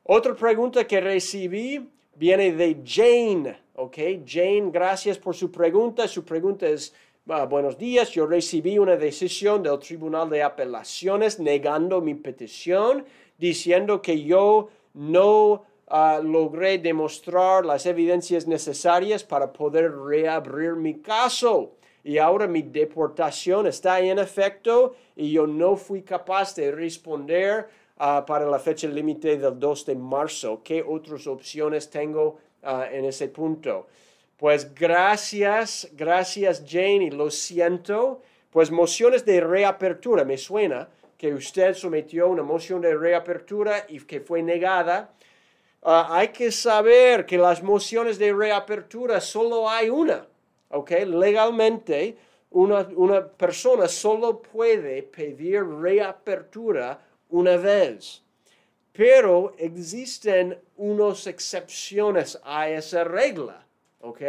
Otra 0.03 0.36
pregunta 0.36 0.86
que 0.86 1.00
recibí 1.00 1.89
viene 2.15 2.51
de 2.51 2.82
Jane. 2.86 3.58
¿Ok? 3.75 3.98
Jane, 4.25 4.70
gracias 4.70 5.17
por 5.17 5.34
su 5.34 5.50
pregunta. 5.50 6.08
Su 6.08 6.24
pregunta 6.24 6.67
es, 6.67 6.94
ah, 7.29 7.46
buenos 7.46 7.77
días, 7.77 8.12
yo 8.12 8.25
recibí 8.27 8.77
una 8.77 8.98
decisión 8.98 9.63
del 9.63 9.79
Tribunal 9.79 10.29
de 10.29 10.44
Apelaciones 10.44 11.39
negando 11.39 12.01
mi 12.01 12.13
petición, 12.13 13.05
diciendo 13.38 14.01
que 14.01 14.24
yo 14.24 14.70
no 14.94 15.65
logré 16.24 16.77
demostrar 16.77 17.65
las 17.65 17.86
evidencias 17.86 18.48
necesarias 18.48 19.24
para 19.24 19.51
poder 19.51 19.96
reabrir 19.96 20.74
mi 20.74 20.96
caso. 20.96 21.74
Y 22.03 22.17
ahora 22.17 22.48
mi 22.48 22.62
deportación 22.62 23.65
está 23.65 24.00
en 24.00 24.20
efecto 24.20 24.96
y 25.15 25.32
yo 25.32 25.48
no 25.48 25.75
fui 25.75 26.03
capaz 26.03 26.55
de 26.55 26.72
responder 26.72 27.67
ah, 27.98 28.24
para 28.27 28.46
la 28.46 28.60
fecha 28.60 28.88
límite 28.88 29.38
del 29.38 29.60
2 29.60 29.86
de 29.88 29.96
marzo. 29.96 30.62
¿Qué 30.63 30.84
otras 30.88 31.25
opciones 31.25 31.89
tengo 31.89 32.38
ah, 32.62 32.88
en 32.91 33.05
ese 33.05 33.29
punto? 33.29 33.88
Pues 34.37 34.75
gracias, 34.75 35.87
gracias 35.93 36.63
Jane 36.67 37.05
y 37.05 37.09
lo 37.09 37.31
siento. 37.31 38.21
Pues 38.51 38.69
mociones 38.69 39.25
de 39.25 39.41
reapertura, 39.41 40.25
me 40.25 40.37
suena 40.37 40.89
que 41.17 41.33
usted 41.33 41.73
sometió 41.73 42.27
una 42.27 42.43
moción 42.43 42.81
de 42.81 42.95
reapertura 42.95 43.85
y 43.87 43.99
que 44.01 44.19
fue 44.19 44.43
negada. 44.43 45.13
Ah, 45.81 46.09
hay 46.11 46.29
que 46.29 46.51
saber 46.51 47.25
que 47.25 47.37
las 47.37 47.63
mociones 47.63 48.17
de 48.17 48.33
reapertura 48.33 49.21
solo 49.21 49.69
hay 49.69 49.89
una. 49.89 50.27
¿ok? 50.69 50.91
Legalmente, 51.07 52.17
una, 52.51 52.87
una 52.95 53.25
persona 53.25 53.87
solo 53.87 54.41
puede 54.41 55.03
pedir 55.03 55.63
reapertura 55.63 56.99
una 57.29 57.55
vez. 57.57 58.21
Pero 58.91 59.53
existen 59.57 60.57
unas 60.77 61.27
excepciones 61.27 62.39
a 62.43 62.69
esa 62.69 63.03
regla. 63.03 63.64
¿Ok? 64.05 64.21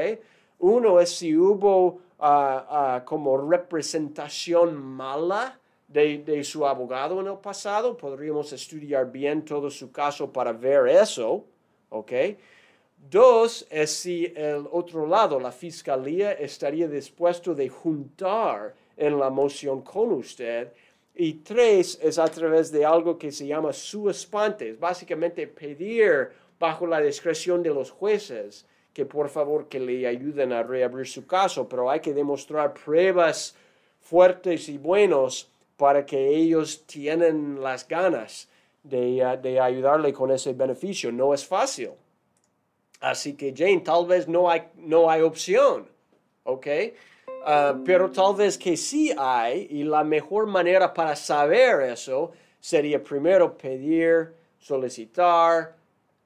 Uno 0.58 1.00
es 1.00 1.10
si 1.10 1.36
hubo 1.36 2.00
ah, 2.18 2.66
ah, 2.68 3.04
como 3.04 3.36
representación 3.38 4.76
mala 4.76 5.58
de, 5.88 6.42
su 6.44 6.66
abogado 6.66 7.20
en 7.20 7.28
el 7.28 7.38
pasado. 7.38 7.96
Podríamos 7.96 8.52
estudiar 8.52 9.10
bien 9.10 9.44
todo 9.44 9.70
su 9.70 9.92
caso 9.92 10.32
para 10.32 10.52
ver 10.52 10.88
eso. 10.88 11.44
¿ok? 11.90 12.12
Dos 13.10 13.66
es 13.70 13.90
si 13.90 14.32
el 14.34 14.66
otro 14.72 15.06
lado, 15.06 15.38
la 15.38 15.52
fiscalía, 15.52 16.32
estaría 16.32 16.88
dispuesto 16.88 17.54
de 17.54 17.68
juntar 17.68 18.74
en 18.96 19.18
la 19.18 19.30
moción 19.30 19.82
con 19.82 20.12
usted. 20.12 20.72
Y 21.14 21.34
tres 21.34 21.98
es 22.02 22.18
a 22.18 22.26
través 22.26 22.70
de 22.72 22.84
algo 22.84 23.16
que 23.16 23.30
se 23.30 23.46
llama 23.46 23.72
su 23.72 24.10
espante, 24.10 24.70
es 24.70 24.78
básicamente 24.78 25.46
pedir 25.46 26.30
bajo 26.58 26.86
la 26.86 27.00
discreción 27.00 27.62
de 27.62 27.70
los 27.70 27.90
jueces 27.90 28.66
que 28.96 29.04
por 29.04 29.28
favor 29.28 29.68
que 29.68 29.78
le 29.78 30.06
ayuden 30.06 30.54
a 30.54 30.62
reabrir 30.62 31.06
su 31.06 31.26
caso, 31.26 31.68
pero 31.68 31.90
hay 31.90 32.00
que 32.00 32.14
demostrar 32.14 32.72
pruebas 32.72 33.54
fuertes 34.00 34.70
y 34.70 34.78
buenos 34.78 35.50
para 35.76 36.06
que 36.06 36.28
ellos 36.28 36.86
tienen 36.86 37.60
las 37.62 37.86
ganas 37.86 38.48
de, 38.82 39.22
uh, 39.22 39.38
de 39.38 39.60
ayudarle 39.60 40.14
con 40.14 40.30
ese 40.30 40.54
beneficio. 40.54 41.12
No 41.12 41.34
es 41.34 41.44
fácil. 41.44 41.90
Así 42.98 43.34
que 43.34 43.52
Jane, 43.54 43.80
tal 43.80 44.06
vez 44.06 44.28
no 44.28 44.48
hay, 44.48 44.62
no 44.76 45.10
hay 45.10 45.20
opción, 45.20 45.86
¿ok? 46.44 46.66
Uh, 47.26 47.84
pero 47.84 48.10
tal 48.10 48.34
vez 48.34 48.56
que 48.56 48.78
sí 48.78 49.12
hay 49.18 49.66
y 49.72 49.84
la 49.84 50.04
mejor 50.04 50.46
manera 50.46 50.94
para 50.94 51.14
saber 51.16 51.82
eso 51.82 52.32
sería 52.58 53.04
primero 53.04 53.58
pedir, 53.58 54.32
solicitar, 54.58 55.76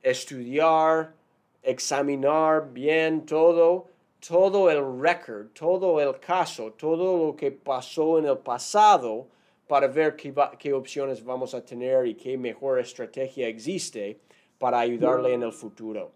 estudiar, 0.00 1.18
examinar 1.62 2.72
bien 2.72 3.26
todo, 3.26 3.88
todo 4.26 4.70
el 4.70 5.00
record, 5.00 5.48
todo 5.48 6.00
el 6.00 6.18
caso, 6.20 6.72
todo 6.72 7.26
lo 7.26 7.36
que 7.36 7.50
pasó 7.50 8.18
en 8.18 8.26
el 8.26 8.38
pasado 8.38 9.26
para 9.66 9.86
ver 9.86 10.16
qué, 10.16 10.72
opciones 10.72 11.24
vamos 11.24 11.54
a 11.54 11.64
tener 11.64 12.06
y 12.06 12.14
qué 12.14 12.36
mejor 12.36 12.80
estrategia 12.80 13.46
existe 13.46 14.18
para 14.58 14.80
ayudarle 14.80 15.32
en 15.32 15.42
el 15.42 15.52
futuro. 15.52 16.10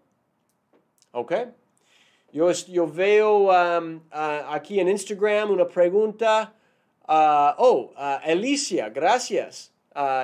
¿Ok? 1.11 1.33
Yo, 2.31 2.51
veo 2.87 3.49
um, 3.49 4.01
aquí 4.11 4.79
en 4.79 4.89
Instagram 4.89 5.51
una 5.51 5.65
pregunta. 5.65 6.53
Uh, 7.07 7.53
oh, 7.57 7.93
uh, 7.95 8.19
Alicia, 8.29 8.89
gracias. 8.89 9.71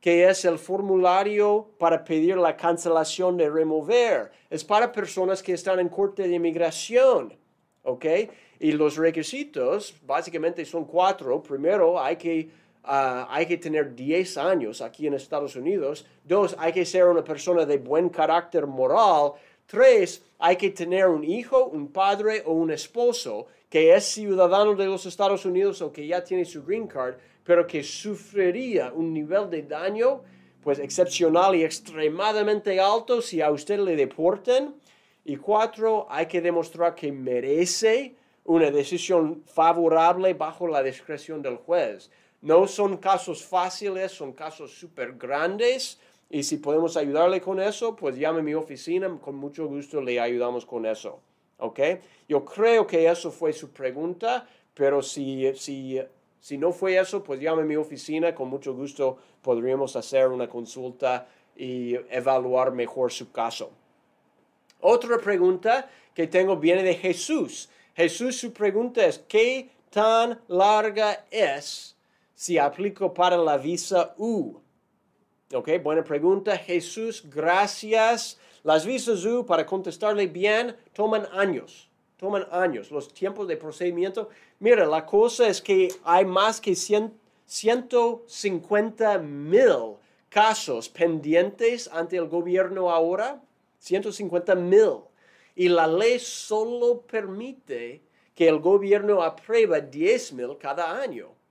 que 0.01 0.29
es 0.29 0.45
el 0.45 0.59
formulario 0.59 1.69
para 1.79 2.03
pedir 2.03 2.37
la 2.37 2.57
cancelación 2.57 3.37
de 3.37 3.49
remover. 3.49 4.33
Es 4.51 4.65
para 4.65 4.91
personas 4.91 5.41
que 5.43 5.53
están 5.53 5.79
en 5.79 5.89
corte 5.89 6.27
de 6.27 6.35
inmigración. 6.35 7.39
¿Ok? 7.85 8.07
Y 8.59 8.73
los 8.73 8.97
requisitos 8.97 9.95
básicamente 10.05 10.65
son 10.65 10.87
cuatro. 10.87 11.41
Primero, 11.43 12.01
hay 12.01 12.17
que, 12.17 12.49
ah, 12.85 13.27
hay 13.31 13.47
que 13.47 13.59
tener 13.59 13.95
10 13.95 14.37
años 14.39 14.81
aquí 14.81 15.07
en 15.07 15.15
Estados 15.15 15.57
Unidos. 15.57 16.07
Dos, 16.25 16.55
hay 16.59 16.73
que 16.73 16.85
ser 16.85 17.07
una 17.07 17.25
persona 17.25 17.65
de 17.65 17.79
buen 17.79 18.09
carácter 18.09 18.67
moral. 18.67 19.33
Tres, 19.67 20.23
hay 20.39 20.57
que 20.57 20.71
tener 20.71 21.07
un 21.07 21.25
hijo, 21.25 21.67
un 21.67 21.89
padre 21.89 22.43
o 22.47 22.53
un 22.53 22.71
esposo 22.71 23.47
que 23.69 23.95
es 23.95 24.05
ciudadano 24.05 24.75
de 24.75 24.87
los 24.87 25.07
Estados 25.07 25.45
Unidos 25.47 25.81
o 25.81 25.93
que 25.93 26.07
ya 26.07 26.23
tiene 26.23 26.45
su 26.45 26.63
green 26.63 26.87
card 26.87 27.15
pero 27.45 27.67
que 27.67 27.83
sufriría 27.83 28.93
un 28.93 29.13
nivel 29.13 29.51
de 29.51 29.63
daño 29.63 30.23
pues 30.63 30.79
excepcional 30.79 31.57
y 31.57 31.65
extremadamente 31.65 32.79
alto 32.79 33.21
si 33.21 33.41
a 33.41 33.51
usted 33.51 33.81
le 33.81 33.97
deporten. 33.97 34.75
Y 35.25 35.37
cuatro, 35.37 36.07
hay 36.09 36.27
que 36.27 36.41
demostrar 36.41 36.95
que 36.95 37.11
merece 37.11 38.15
una 38.45 38.71
decisión 38.71 39.43
favorable 39.47 40.35
bajo 40.35 40.69
la 40.69 40.83
discreción 40.83 41.43
del 41.43 41.57
juez. 41.57 42.11
No 42.43 42.67
son 42.67 42.99
casos 42.99 43.45
fáciles, 43.45 44.13
son 44.13 44.33
casos 44.33 44.73
súper 44.73 45.15
grandes. 45.15 45.99
Y 46.29 46.43
si 46.43 46.59
podemos 46.59 46.97
ayudarle 46.97 47.41
con 47.41 47.61
eso, 47.61 47.97
pues 47.97 48.17
llame 48.17 48.41
a 48.41 48.43
mi 48.43 48.55
oficina, 48.55 49.09
con 49.21 49.37
mucho 49.37 49.67
gusto 49.67 50.01
le 50.01 50.21
ayudamos 50.21 50.67
con 50.67 50.87
eso. 50.87 51.21
¿Ok? 51.59 51.81
Yo 52.29 52.45
creo 52.45 52.87
que 52.87 53.09
eso 53.09 53.31
fue 53.31 53.53
su 53.53 53.71
pregunta, 53.71 54.47
pero 54.75 55.03
si, 55.03 55.55
si 55.55 56.01
si 56.43 56.59
no 56.59 56.73
fue 56.73 56.99
eso, 56.99 57.23
pues 57.23 57.39
llame 57.41 57.63
a 57.63 57.65
mi 57.65 57.77
oficina, 57.77 58.35
con 58.35 58.49
mucho 58.49 58.75
gusto 58.75 59.17
podríamos 59.43 59.95
hacer 59.95 60.27
una 60.27 60.49
consulta 60.49 61.29
y 61.57 61.95
evaluar 62.11 62.73
mejor 62.73 63.13
su 63.13 63.31
caso. 63.31 63.71
Otra 64.81 65.19
pregunta 65.19 65.89
que 66.13 66.27
tengo 66.27 66.57
viene 66.57 66.83
de 66.83 66.95
Jesús. 66.95 67.69
Jesús, 67.95 68.41
su 68.41 68.53
pregunta 68.53 69.07
es, 69.07 69.21
¿qué 69.29 69.71
tan 69.89 70.41
larga 70.49 71.27
es 71.31 71.95
si 72.43 72.59
aplico 72.59 73.15
para 73.15 73.37
la 73.37 73.57
visa 73.57 74.17
U? 74.19 74.61
Ok, 75.55 75.69
buena 75.81 76.03
pregunta. 76.03 76.59
Jesús, 76.59 77.23
gracias. 77.25 78.37
Las 78.65 78.85
visas 78.85 79.25
U, 79.25 79.47
para 79.47 79.65
contestarle 79.65 80.27
bien, 80.27 80.77
toman 80.93 81.29
años 81.33 81.89
toman 82.17 82.47
años, 82.53 82.91
los 82.93 83.13
tiempos 83.13 83.49
de 83.49 83.57
procedimiento. 83.57 84.29
Mira, 84.61 84.87
la 84.87 85.05
cosa 85.05 85.49
es 85.49 85.61
que 85.61 85.89
hay 86.05 86.25
más 86.25 86.61
que 86.61 86.77
150 86.77 89.19
mil 89.19 89.97
casos 90.29 90.89
pendientes 90.89 91.91
ante 91.93 92.17
el 92.17 92.29
gobierno 92.29 92.93
ahora, 92.93 93.43
150 93.81 94.55
mil. 94.55 95.01
Y 95.57 95.69
la 95.69 95.89
ley 95.89 96.21
solo 96.21 97.03
permite 97.03 98.03
que 98.37 98.47
el 98.47 98.61
gobierno 98.61 99.21
apruebe 99.21 99.83
10 99.83 100.35
mil 100.35 100.57
cada 100.61 101.01
año. 101.01 101.42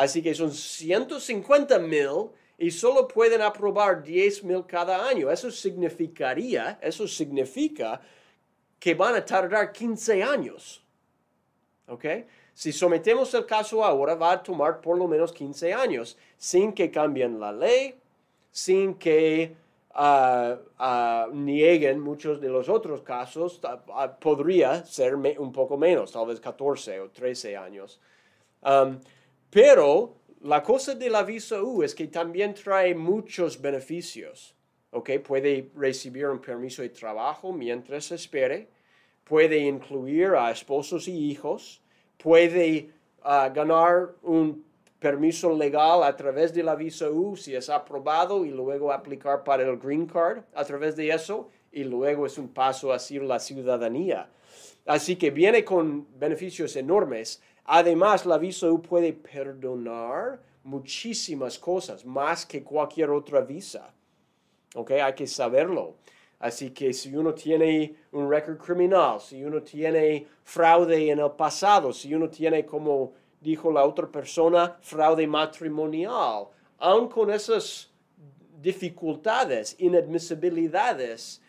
Así 0.00 0.22
que 0.22 0.34
son 0.34 0.50
150 0.50 1.78
mil 1.78 2.30
y 2.56 2.70
solo 2.70 3.06
pueden 3.06 3.42
aprobar 3.42 4.02
10 4.02 4.44
mil 4.44 4.64
cada 4.66 5.06
año. 5.06 5.30
Eso 5.30 5.50
significaría, 5.50 6.78
eso 6.80 7.06
significa 7.06 8.00
que 8.78 8.94
van 8.94 9.16
a 9.16 9.22
tardar 9.22 9.70
15 9.70 10.22
años. 10.22 10.82
¿Ok? 11.86 12.06
Si 12.54 12.72
sometemos 12.72 13.34
el 13.34 13.44
caso 13.44 13.84
ahora, 13.84 14.14
va 14.14 14.32
a 14.32 14.42
tomar 14.42 14.80
por 14.80 14.96
lo 14.96 15.06
menos 15.06 15.34
15 15.34 15.74
años, 15.74 16.16
sin 16.38 16.72
que 16.72 16.90
cambien 16.90 17.38
la 17.38 17.52
ley, 17.52 17.94
sin 18.50 18.94
que 18.94 19.54
ah, 19.92 20.56
ah, 20.78 21.28
nieguen 21.30 22.00
muchos 22.00 22.40
de 22.40 22.48
los 22.48 22.70
otros 22.70 23.02
casos, 23.02 23.60
ah, 23.64 24.16
podría 24.18 24.82
ser 24.82 25.14
un 25.14 25.52
poco 25.52 25.76
menos, 25.76 26.10
tal 26.10 26.26
vez 26.26 26.40
14 26.40 27.00
o 27.00 27.10
13 27.10 27.54
años. 27.54 28.00
Um, 28.62 28.98
pero 29.50 30.16
la 30.42 30.62
cosa 30.62 30.94
de 30.94 31.10
la 31.10 31.22
visa 31.22 31.62
U 31.62 31.82
es 31.82 31.94
que 31.94 32.06
también 32.06 32.54
trae 32.54 32.94
muchos 32.94 33.60
beneficios. 33.60 34.54
Okay, 34.92 35.18
puede 35.18 35.70
recibir 35.76 36.26
un 36.26 36.40
permiso 36.40 36.82
de 36.82 36.88
trabajo 36.88 37.52
mientras 37.52 38.10
espere, 38.10 38.68
puede 39.22 39.58
incluir 39.58 40.30
a 40.30 40.50
esposos 40.50 41.06
y 41.06 41.30
hijos, 41.30 41.80
puede 42.16 42.90
ah, 43.22 43.48
ganar 43.54 44.14
un 44.22 44.64
permiso 44.98 45.56
legal 45.56 46.02
a 46.02 46.16
través 46.16 46.52
de 46.52 46.62
la 46.62 46.74
visa 46.74 47.08
U 47.08 47.36
si 47.36 47.54
es 47.54 47.70
aprobado 47.70 48.44
y 48.44 48.50
luego 48.50 48.92
aplicar 48.92 49.44
para 49.44 49.62
el 49.62 49.78
green 49.78 50.06
card 50.06 50.42
a 50.54 50.64
través 50.64 50.96
de 50.96 51.10
eso 51.10 51.48
y 51.70 51.84
luego 51.84 52.26
es 52.26 52.36
un 52.36 52.48
paso 52.48 52.92
hacia 52.92 53.22
la 53.22 53.38
ciudadanía. 53.38 54.28
Así 54.86 55.16
que 55.16 55.30
viene 55.30 55.64
con 55.64 56.06
beneficios 56.18 56.74
enormes. 56.76 57.40
Además, 57.72 58.26
la 58.26 58.36
visa 58.36 58.68
U 58.68 58.82
puede 58.82 59.12
perdonar 59.12 60.40
muchísimas 60.64 61.56
cosas, 61.56 62.04
más 62.04 62.44
que 62.44 62.64
cualquier 62.64 63.10
otra 63.10 63.42
visa. 63.42 63.94
¿Ok? 64.74 64.90
Hay 64.90 65.14
que 65.14 65.28
saberlo. 65.28 65.94
Así 66.40 66.70
que 66.70 66.92
si 66.92 67.14
uno 67.14 67.32
tiene 67.32 67.94
un 68.10 68.28
récord 68.28 68.58
criminal, 68.58 69.20
si 69.20 69.44
uno 69.44 69.62
tiene 69.62 70.26
fraude 70.42 71.10
en 71.10 71.20
el 71.20 71.30
pasado, 71.30 71.92
si 71.92 72.12
uno 72.12 72.28
tiene, 72.28 72.66
como 72.66 73.12
dijo 73.40 73.70
la 73.70 73.84
otra 73.84 74.08
persona, 74.08 74.76
fraude 74.80 75.28
matrimonial, 75.28 76.48
aun 76.76 77.08
con 77.08 77.30
esas 77.30 77.88
dificultades, 78.60 79.76
inadmisibilidades, 79.78 81.40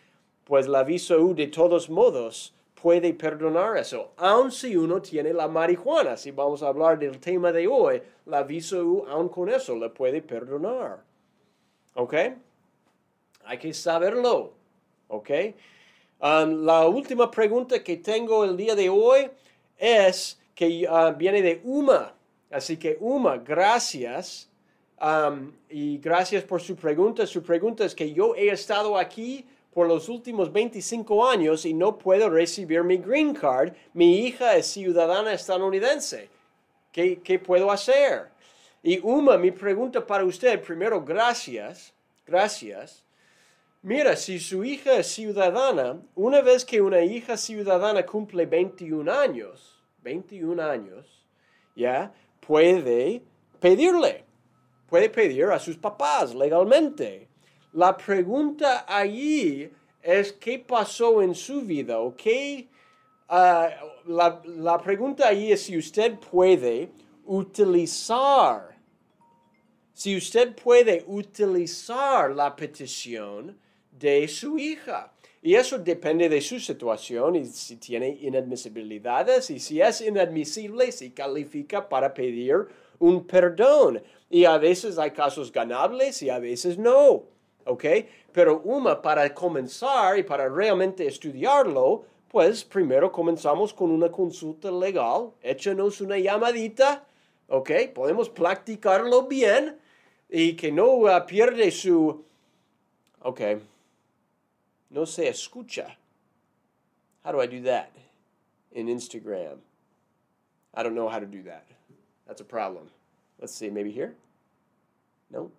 pues 0.44 0.68
la 0.68 0.84
visa 0.84 1.16
U 1.16 1.34
de 1.34 1.48
todos 1.48 1.90
modos 1.90 2.54
puede 2.82 3.14
perdonar 3.14 3.76
eso, 3.76 4.12
aun 4.16 4.50
si 4.50 4.76
uno 4.76 5.00
tiene 5.00 5.32
la 5.32 5.46
marihuana. 5.46 6.16
Si 6.16 6.32
vamos 6.32 6.64
a 6.64 6.68
hablar 6.68 6.98
del 6.98 7.20
tema 7.20 7.52
de 7.52 7.68
hoy, 7.68 8.02
la 8.26 8.42
VISU, 8.42 9.04
aun 9.08 9.28
con 9.28 9.48
eso, 9.48 9.76
le 9.76 9.88
puede 9.88 10.20
perdonar. 10.20 10.98
¿Ok? 11.94 12.14
Hay 13.44 13.58
que 13.58 13.72
saberlo. 13.72 14.54
¿Ok? 15.06 15.30
Um, 16.20 16.64
la 16.64 16.88
última 16.88 17.30
pregunta 17.30 17.82
que 17.84 17.98
tengo 17.98 18.44
el 18.44 18.56
día 18.56 18.74
de 18.74 18.88
hoy 18.88 19.30
es 19.78 20.40
que 20.54 20.84
uh, 20.88 21.16
viene 21.16 21.40
de 21.40 21.60
Uma. 21.64 22.12
Así 22.50 22.76
que 22.76 22.96
Uma, 23.00 23.36
gracias. 23.36 24.48
Um, 25.00 25.52
y 25.68 25.98
gracias 25.98 26.42
por 26.42 26.60
su 26.60 26.74
pregunta. 26.74 27.26
Su 27.26 27.42
pregunta 27.42 27.84
es 27.84 27.94
que 27.94 28.12
yo 28.12 28.34
he 28.34 28.48
estado 28.50 28.98
aquí 28.98 29.44
por 29.72 29.88
los 29.88 30.08
últimos 30.08 30.52
25 30.52 31.26
años 31.26 31.64
y 31.64 31.72
no 31.72 31.96
puedo 31.96 32.28
recibir 32.28 32.84
mi 32.84 32.98
green 32.98 33.34
card. 33.34 33.72
Mi 33.94 34.26
hija 34.26 34.56
es 34.56 34.66
ciudadana 34.66 35.32
estadounidense. 35.32 36.28
¿Qué, 36.92 37.42
puedo 37.44 37.70
hacer? 37.70 38.28
Y 38.82 38.98
Uma, 39.00 39.38
mi 39.38 39.50
pregunta 39.50 40.06
para 40.06 40.24
usted, 40.24 40.60
primero, 40.60 41.02
gracias, 41.02 41.94
gracias. 42.26 43.02
Mira, 43.80 44.14
si 44.14 44.38
su 44.38 44.62
hija 44.62 44.96
es 44.96 45.06
ciudadana, 45.08 46.00
una 46.14 46.42
vez 46.42 46.64
que 46.64 46.82
una 46.82 47.00
hija 47.00 47.36
ciudadana 47.36 48.04
cumple 48.04 48.44
21 48.44 49.10
años, 49.10 49.82
21 50.02 50.62
años, 50.62 51.26
ya, 51.74 52.12
puede 52.46 53.22
pedirle, 53.58 54.24
puede 54.86 55.08
pedir 55.08 55.46
a 55.46 55.58
sus 55.58 55.78
papás 55.78 56.34
legalmente. 56.34 57.31
La 57.72 57.96
pregunta 57.96 58.84
allí 58.86 59.70
es 60.02 60.32
qué 60.32 60.58
pasó 60.58 61.22
en 61.22 61.34
su 61.34 61.62
vida 61.62 61.98
o 61.98 62.14
qué... 62.14 62.68
Ah, 63.28 63.70
la, 64.06 64.42
la 64.44 64.78
pregunta 64.78 65.28
allí 65.28 65.52
es 65.52 65.62
si 65.62 65.78
usted 65.78 66.18
puede 66.18 66.90
utilizar, 67.24 68.76
si 69.94 70.16
usted 70.16 70.54
puede 70.54 71.02
utilizar 71.06 72.30
la 72.32 72.54
petición 72.54 73.58
de 73.90 74.28
su 74.28 74.58
hija. 74.58 75.12
Y 75.40 75.54
eso 75.54 75.78
depende 75.78 76.28
de 76.28 76.40
su 76.40 76.60
situación 76.60 77.34
y 77.34 77.46
si 77.46 77.76
tiene 77.76 78.08
inadmisibilidades 78.20 79.50
y 79.50 79.58
si 79.58 79.80
es 79.80 80.00
inadmisible, 80.00 80.92
si 80.92 81.10
califica 81.10 81.88
para 81.88 82.12
pedir 82.14 82.68
un 82.98 83.26
perdón. 83.26 84.02
Y 84.30 84.44
a 84.44 84.56
veces 84.58 84.98
hay 84.98 85.10
casos 85.10 85.50
ganables 85.50 86.22
y 86.22 86.30
a 86.30 86.38
veces 86.38 86.78
no. 86.78 87.31
¿Ok? 87.66 87.84
Pero 88.32 88.60
una, 88.64 89.00
para 89.00 89.32
comenzar 89.32 90.18
y 90.18 90.22
para 90.22 90.48
realmente 90.48 91.06
estudiarlo, 91.06 92.04
pues 92.28 92.64
primero 92.64 93.12
comenzamos 93.12 93.72
con 93.74 93.90
una 93.90 94.10
consulta 94.10 94.70
legal. 94.70 95.30
Échanos 95.42 96.00
una 96.00 96.18
llamadita. 96.18 97.04
¿Ok? 97.48 97.70
Podemos 97.94 98.30
practicarlo 98.30 99.26
bien 99.26 99.78
y 100.28 100.54
que 100.54 100.72
no 100.72 100.86
uh, 100.94 101.26
pierde 101.26 101.70
su... 101.70 102.24
Ok 103.24 103.40
no 104.92 105.06
se 105.06 105.28
escucha. 105.28 105.96
How 107.24 107.32
do 107.32 107.40
I 107.40 107.46
do 107.46 107.62
that 107.62 107.90
in 108.72 108.88
Instagram? 108.88 109.58
I 110.74 110.82
don't 110.82 110.94
know 110.94 111.08
how 111.08 111.18
to 111.18 111.26
do 111.26 111.42
that. 111.44 111.66
That's 112.26 112.40
a 112.40 112.44
problem. 112.44 112.90
Let's 113.40 113.54
see, 113.54 113.70
maybe 113.70 113.90
here? 113.90 114.14
No? 115.30 115.50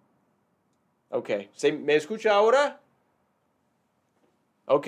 Ok, 1.14 1.30
¿Se, 1.54 1.72
¿me 1.72 1.96
escucha 1.96 2.34
ahora? 2.34 2.82
Ok, 4.66 4.88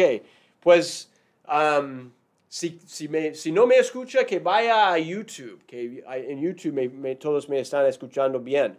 pues 0.59 1.11
um, 1.47 2.09
si, 2.47 2.79
si, 2.87 3.51
no 3.51 3.67
me 3.67 3.77
escucha, 3.77 4.25
que 4.25 4.39
vaya 4.39 4.91
a 4.91 4.97
YouTube, 4.97 5.63
que 5.67 6.03
en 6.07 6.41
YouTube 6.41 7.17
todos 7.19 7.47
me 7.47 7.59
están 7.59 7.85
escuchando 7.85 8.39
bien. 8.39 8.75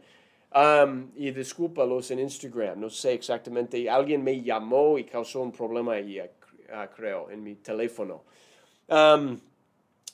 Um, 0.52 1.10
y 1.14 1.30
discúlpalos 1.30 2.10
en 2.10 2.18
Instagram, 2.20 2.80
no 2.80 2.90
sé 2.90 3.12
exactamente. 3.12 3.88
Alguien 3.88 4.24
me 4.24 4.42
llamó 4.42 4.98
y 4.98 5.04
causó 5.04 5.42
un 5.42 5.52
problema 5.52 5.92
ahí, 5.92 6.18
uh, 6.18 6.94
creo, 6.96 7.30
en 7.30 7.44
mi 7.44 7.54
teléfono. 7.56 8.24
Um, 8.88 9.38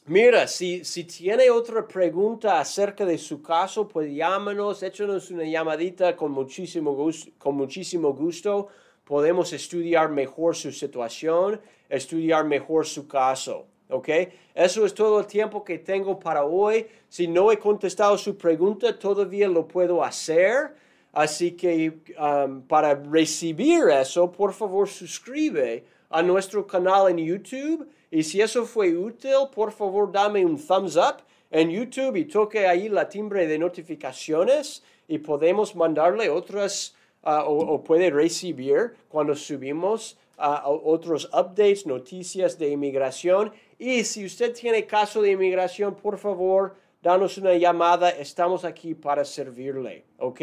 mira, 0.07 0.47
si, 0.47 0.85
si 0.85 1.05
tiene 1.05 1.51
otra 1.51 1.87
pregunta 1.87 2.61
acerca 2.61 3.05
de 3.05 3.19
su 3.19 3.43
caso, 3.43 3.89
pues 3.89 4.13
llámanos, 4.13 4.83
échanos 4.83 5.31
una 5.31 5.45
llamadita 5.45 6.17
con 6.17 6.33
muchísimo, 6.33 6.95
gusto, 6.95 7.31
con 7.39 7.57
muchísimo 7.57 8.13
gusto. 8.13 8.69
Podemos 9.05 9.53
estudiar 9.53 10.11
mejor 10.11 10.55
su 10.55 10.73
situación, 10.73 11.61
estudiar 11.89 12.45
mejor 12.45 12.87
su 12.87 13.07
caso. 13.07 13.67
¿ok? 13.93 14.09
Eso 14.55 14.85
es 14.85 14.95
todo 14.95 15.21
el 15.21 15.27
tiempo 15.27 15.63
que 15.63 15.79
tengo 15.79 16.19
para 16.19 16.45
hoy. 16.45 16.87
Si 17.09 17.29
no 17.29 17.53
he 17.53 17.59
contestado 17.59 18.19
su 18.19 18.37
pregunta, 18.37 18.99
todavía 18.99 19.49
lo 19.49 19.69
puedo 19.69 20.03
hacer. 20.03 20.75
Así 21.13 21.53
que 21.53 21.99
um, 22.19 22.63
para 22.63 22.95
recibir 22.95 23.85
eso, 23.91 24.33
por 24.33 24.53
favor 24.55 24.89
suscribe 24.89 25.85
a 26.09 26.23
nuestro 26.23 26.67
canal 26.67 27.11
en 27.11 27.19
YouTube. 27.19 27.87
Y 28.13 28.25
si 28.25 28.43
eso 28.43 28.67
fue 28.67 28.95
útil, 28.95 29.49
por 29.55 29.73
favor 29.73 30.13
dame 30.13 30.45
un 30.45 30.59
thumbs 30.59 30.97
up 30.97 31.23
en 31.51 31.71
YouTube 31.71 32.17
y 32.17 32.27
toque 32.27 32.67
ahí 32.67 32.91
la 32.91 33.09
timbre 33.09 33.47
de 33.47 33.59
notificaciones 33.59 34.83
y 35.09 35.17
podemos 35.17 35.75
mandarle 35.75 36.29
otras 36.29 36.95
uh, 37.23 37.41
o, 37.47 37.83
puede 37.83 38.11
recibir 38.11 38.93
cuando 39.09 39.35
subimos 39.35 40.19
uh, 40.37 40.69
otros 40.85 41.25
updates, 41.33 41.87
noticias 41.87 42.59
de 42.59 42.69
inmigración 42.69 43.51
y 43.79 44.05
si 44.05 44.27
usted 44.27 44.53
tiene 44.53 44.87
caso 44.87 45.23
de 45.23 45.31
inmigración, 45.31 45.95
por 45.95 46.19
favor, 46.19 46.77
danos 47.03 47.39
una 47.39 47.55
llamada. 47.55 48.11
Estamos 48.11 48.67
aquí 48.67 48.95
para 48.95 49.25
servirle, 49.25 50.05
¿ok? 50.19 50.41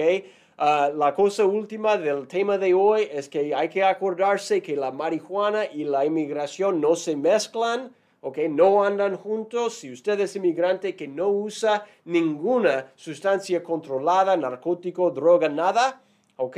Ah, 0.62 0.92
la 0.94 1.16
cosa 1.16 1.46
última 1.46 1.96
del 1.96 2.28
tema 2.28 2.58
de 2.58 2.74
hoy 2.74 3.08
es 3.10 3.30
que 3.30 3.56
hay 3.56 3.70
que 3.70 3.82
acordarse 3.82 4.62
que 4.62 4.76
la 4.76 4.92
marihuana 4.92 5.64
y 5.64 5.86
la 5.86 6.06
inmigración 6.06 6.82
no 6.82 6.98
se 6.98 7.16
mezclan, 7.16 7.96
¿ok? 8.20 8.40
No 8.50 8.84
andan 8.84 9.16
juntos. 9.16 9.76
Si 9.76 9.90
usted 9.90 10.20
es 10.20 10.36
inmigrante 10.36 10.98
que 10.98 11.08
no 11.08 11.30
usa 11.30 11.86
ninguna 12.04 12.92
sustancia 12.98 13.64
controlada, 13.64 14.36
narcótico, 14.36 15.10
droga, 15.12 15.48
nada, 15.48 16.02
¿ok? 16.36 16.58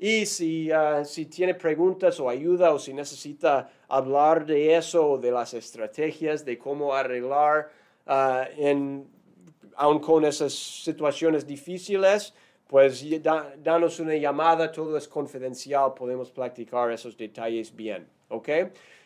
Y 0.00 0.26
si, 0.26 0.72
ah, 0.72 1.04
si 1.04 1.26
tiene 1.26 1.54
preguntas 1.54 2.18
o 2.18 2.28
ayuda 2.28 2.74
o 2.74 2.78
si 2.80 2.92
necesita 2.92 3.70
hablar 3.86 4.46
de 4.46 4.74
eso, 4.74 5.16
de 5.16 5.30
las 5.30 5.54
estrategias, 5.54 6.44
de 6.44 6.58
cómo 6.58 6.92
arreglar 6.92 7.70
uh, 8.04 8.42
en, 8.56 9.06
aun 9.76 10.00
con 10.00 10.24
esas 10.24 10.52
situaciones 10.54 11.46
difíciles, 11.46 12.34
pues 12.68 13.04
danos 13.60 13.98
una 13.98 14.14
llamada, 14.14 14.70
todo 14.70 14.96
es 14.96 15.08
confidencial, 15.08 15.94
podemos 15.94 16.30
practicar 16.30 16.92
esos 16.92 17.16
detalles 17.16 17.74
bien, 17.74 18.06
¿ok? 18.28 18.48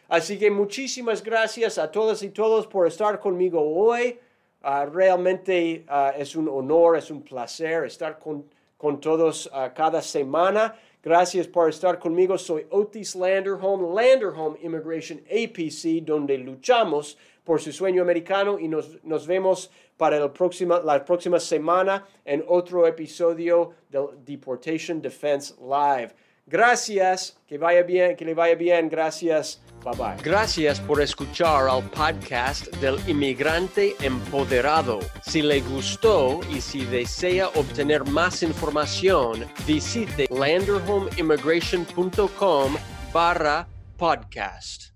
Así 0.08 0.38
que 0.38 0.50
muchísimas 0.50 1.22
gracias 1.22 1.78
a 1.78 1.90
todas 1.90 2.22
y 2.22 2.28
todos 2.28 2.66
por 2.66 2.86
estar 2.86 3.18
conmigo 3.18 3.62
hoy. 3.62 4.18
Uh, 4.62 4.86
realmente 4.92 5.86
es 6.16 6.36
un 6.36 6.48
honor, 6.48 6.98
es 6.98 7.10
un 7.10 7.22
placer 7.22 7.84
estar 7.84 8.18
con 8.18 8.44
con 8.82 9.00
todos 9.00 9.46
uh, 9.46 9.72
cada 9.72 10.02
semana. 10.02 10.74
Gracias 11.00 11.46
por 11.46 11.68
estar 11.68 12.00
conmigo. 12.00 12.36
Soy 12.36 12.66
Otis 12.70 13.14
Landerholm, 13.14 13.94
Landerholm 13.94 14.56
Immigration 14.60 15.20
APC, 15.30 16.04
donde 16.04 16.36
luchamos 16.36 17.16
por 17.44 17.60
su 17.60 17.72
sueño 17.72 18.02
americano 18.02 18.58
y 18.58 18.68
nos, 18.68 19.02
nos 19.04 19.26
vemos 19.26 19.70
para 19.96 20.16
el 20.16 20.30
próxima, 20.30 20.80
la 20.80 21.04
próxima 21.04 21.40
semana 21.40 22.06
en 22.24 22.44
otro 22.48 22.86
episodio 22.86 23.72
del 23.88 24.08
Deportation 24.24 25.00
Defense 25.00 25.54
Live. 25.60 26.12
Gracias, 26.46 27.38
que 27.46 27.56
vaya 27.56 27.82
bien, 27.82 28.16
que 28.16 28.24
le 28.24 28.34
vaya 28.34 28.56
bien, 28.56 28.88
gracias. 28.88 29.62
Bye 29.84 29.96
bye. 29.96 30.16
Gracias 30.22 30.80
por 30.80 31.00
escuchar 31.00 31.68
al 31.68 31.88
podcast 31.90 32.66
del 32.76 32.98
inmigrante 33.08 33.94
empoderado. 34.00 34.98
Si 35.24 35.40
le 35.40 35.60
gustó 35.60 36.40
y 36.50 36.60
si 36.60 36.84
desea 36.84 37.46
obtener 37.48 38.04
más 38.04 38.42
información, 38.42 39.46
visite 39.66 40.26
landerhomeimmigration.com 40.30 42.76
barra 43.12 43.68
podcast. 43.96 44.91